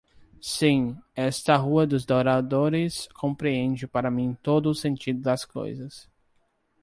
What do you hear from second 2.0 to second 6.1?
Douradores compreende para mim todo o sentido das coisas